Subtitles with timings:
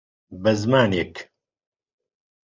[0.41, 1.15] به زمانێک،